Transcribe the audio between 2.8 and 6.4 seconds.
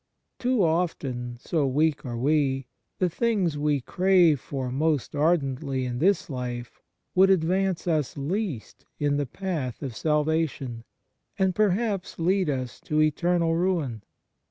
the things we crave for most ardently in this